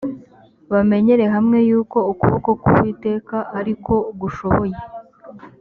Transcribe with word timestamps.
bamenyere 0.71 1.23
hamwe 1.35 1.57
y’uko 1.69 1.97
ukuboko 2.11 2.49
k’uwiteka 2.61 3.37
ari 3.59 3.73
ko 3.85 3.95
gushoboye 4.19 4.77